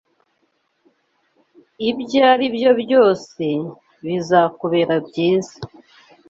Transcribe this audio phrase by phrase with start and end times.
[1.89, 3.43] Ibyo ari byo byose,
[4.05, 5.57] bizakubera byiza